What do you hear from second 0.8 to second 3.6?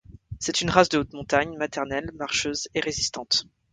de haute montagne, maternelle, marcheuse et résistante.